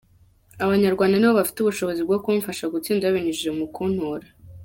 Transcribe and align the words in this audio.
Abanyarwanda 0.65 1.15
nibo 1.17 1.33
bafite 1.39 1.57
ubushobozi 1.59 2.01
bwo 2.07 2.17
kumfasha 2.23 2.71
gutsinda 2.73 3.07
babinyujije 3.09 3.51
mu 3.59 3.65
kuntora. 3.75 4.27